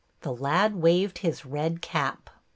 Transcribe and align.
The 0.21 0.33
lad 0.33 0.77
waved 0.77 1.19
his 1.19 1.45
red 1.45 1.83
cap. 1.83 2.31